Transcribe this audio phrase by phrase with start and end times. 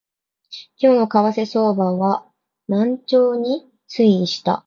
[0.77, 2.25] 今日の為替相場は
[2.67, 4.59] 軟調に推移した